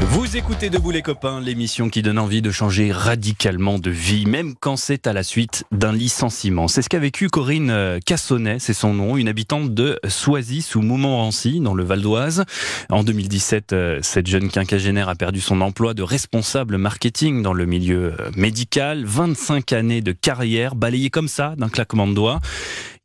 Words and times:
Vous 0.00 0.36
écoutez 0.36 0.70
Debout 0.70 0.92
les 0.92 1.02
copains, 1.02 1.40
l'émission 1.40 1.88
qui 1.88 2.02
donne 2.02 2.20
envie 2.20 2.40
de 2.40 2.52
changer 2.52 2.92
radicalement 2.92 3.80
de 3.80 3.90
vie, 3.90 4.26
même 4.26 4.54
quand 4.54 4.76
c'est 4.76 5.08
à 5.08 5.12
la 5.12 5.24
suite 5.24 5.64
d'un 5.72 5.92
licenciement. 5.92 6.68
C'est 6.68 6.82
ce 6.82 6.88
qu'a 6.88 7.00
vécu 7.00 7.28
Corinne 7.28 7.70
euh, 7.70 7.98
Cassonnet, 8.06 8.60
c'est 8.60 8.74
son 8.74 8.94
nom, 8.94 9.16
une 9.16 9.26
habitante 9.26 9.74
de 9.74 9.98
Soisy 10.06 10.62
sous 10.62 10.82
Montmorency, 10.82 11.58
dans 11.58 11.74
le 11.74 11.82
Val 11.82 12.00
d'Oise. 12.00 12.44
En 12.90 13.02
2017, 13.02 13.72
euh, 13.72 13.98
cette 14.02 14.28
jeune 14.28 14.50
quinquagénaire 14.50 15.08
a 15.08 15.16
perdu 15.16 15.40
son 15.40 15.60
emploi 15.60 15.94
de 15.94 16.04
responsable 16.04 16.78
marketing 16.78 17.42
dans 17.42 17.52
le 17.52 17.66
milieu 17.66 18.14
euh, 18.20 18.30
médical. 18.36 19.04
25 19.04 19.72
années 19.72 20.00
de 20.00 20.12
carrière 20.12 20.76
balayées 20.76 21.10
comme 21.10 21.28
ça 21.28 21.54
d'un 21.58 21.68
claquement 21.68 22.06
de 22.06 22.14
doigts. 22.14 22.38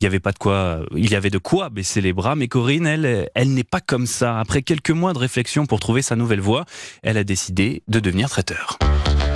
Il 0.04 1.10
y 1.10 1.14
avait 1.14 1.30
de 1.30 1.38
quoi 1.38 1.70
baisser 1.70 2.02
les 2.02 2.12
bras, 2.12 2.36
mais 2.36 2.46
Corinne, 2.46 2.86
elle, 2.86 3.30
elle 3.34 3.54
n'est 3.54 3.64
pas 3.64 3.80
comme 3.80 4.06
ça. 4.06 4.38
Après 4.38 4.60
quelques 4.60 4.90
mois 4.90 5.14
de 5.14 5.18
réflexion 5.18 5.64
pour 5.64 5.80
trouver 5.80 6.02
sa 6.02 6.14
nouvelle 6.14 6.40
voie, 6.40 6.66
elle 7.02 7.16
a 7.16 7.24
décidé 7.24 7.82
de 7.88 8.00
devenir 8.00 8.28
traiteur. 8.28 8.78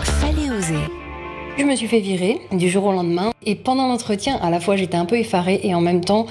Fallait 0.02 0.50
oser. 0.50 0.74
Je 1.56 1.64
me 1.64 1.74
suis 1.74 1.88
fait 1.88 2.00
virer 2.00 2.38
du 2.52 2.68
jour 2.68 2.84
au 2.84 2.92
lendemain 2.92 3.32
et 3.46 3.54
pendant 3.54 3.88
l'entretien, 3.88 4.36
à 4.36 4.50
la 4.50 4.60
fois 4.60 4.76
j'étais 4.76 4.98
un 4.98 5.06
peu 5.06 5.16
effarée 5.16 5.60
et 5.62 5.74
en 5.74 5.80
même 5.80 6.04
temps 6.04 6.26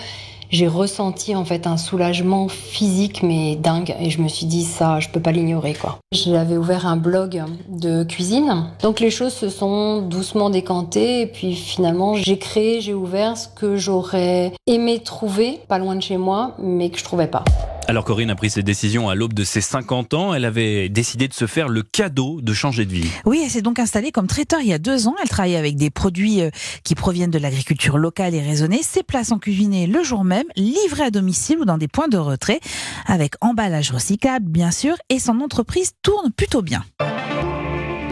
j'ai 0.49 0.67
ressenti 0.67 1.35
en 1.35 1.45
fait 1.45 1.67
un 1.67 1.77
soulagement 1.77 2.47
physique 2.47 3.23
mais 3.23 3.55
dingue 3.55 3.95
et 3.99 4.09
je 4.09 4.21
me 4.21 4.27
suis 4.27 4.45
dit 4.45 4.63
ça 4.63 4.99
je 4.99 5.09
peux 5.09 5.19
pas 5.19 5.31
l'ignorer 5.31 5.73
quoi. 5.73 5.99
J'avais 6.11 6.57
ouvert 6.57 6.85
un 6.85 6.97
blog 6.97 7.43
de 7.69 8.03
cuisine 8.03 8.65
donc 8.81 8.99
les 8.99 9.11
choses 9.11 9.33
se 9.33 9.49
sont 9.49 10.02
doucement 10.02 10.49
décantées 10.49 11.21
et 11.21 11.27
puis 11.27 11.53
finalement 11.53 12.15
j'ai 12.15 12.38
créé, 12.38 12.81
j'ai 12.81 12.93
ouvert 12.93 13.38
ce 13.38 13.47
que 13.47 13.77
j'aurais 13.77 14.53
aimé 14.67 14.99
trouver 14.99 15.59
pas 15.67 15.77
loin 15.77 15.95
de 15.95 16.02
chez 16.02 16.17
moi 16.17 16.55
mais 16.59 16.89
que 16.89 16.99
je 16.99 17.03
trouvais 17.03 17.27
pas. 17.27 17.43
Alors 17.89 18.03
Corinne 18.03 18.29
a 18.29 18.35
pris 18.35 18.49
ses 18.49 18.63
décisions 18.63 19.07
à 19.07 19.15
l'aube 19.15 19.33
de 19.33 19.45
ses 19.45 19.61
50 19.61 20.13
ans. 20.13 20.33
Elle 20.33 20.43
avait 20.43 20.89
décidé 20.89 21.29
de 21.29 21.33
se 21.33 21.47
faire 21.47 21.69
le 21.69 21.83
cadeau 21.83 22.41
de 22.41 22.53
changer 22.53 22.83
de 22.85 22.91
vie. 22.91 23.09
Oui, 23.25 23.41
elle 23.41 23.49
s'est 23.49 23.61
donc 23.61 23.79
installée 23.79 24.11
comme 24.11 24.27
traiteur 24.27 24.59
il 24.59 24.67
y 24.67 24.73
a 24.73 24.77
deux 24.77 25.07
ans. 25.07 25.16
Elle 25.23 25.29
travaille 25.29 25.55
avec 25.55 25.77
des 25.77 25.89
produits 25.89 26.41
euh, 26.41 26.49
qui 26.83 26.95
proviennent 26.95 27.31
de 27.31 27.39
l'agriculture 27.39 27.97
locale 27.97 28.35
et 28.35 28.41
raisonnée. 28.41 28.83
Ses 28.83 29.03
plats 29.03 29.23
sont 29.23 29.39
cuisinés 29.39 29.88
le 29.88 30.03
jour 30.03 30.25
même, 30.25 30.47
livrés 30.57 31.05
à 31.05 31.11
domicile 31.11 31.59
ou 31.59 31.66
dans 31.66 31.77
des 31.77 31.88
points 31.88 32.09
de 32.09 32.17
retrait, 32.17 32.59
avec 33.05 33.35
emballage 33.39 33.91
recyclable 33.91 34.49
bien 34.49 34.72
sûr, 34.72 34.95
et 35.07 35.19
son 35.19 35.39
entreprise 35.39 35.94
tourne 36.01 36.33
plutôt 36.33 36.61
bien. 36.61 36.83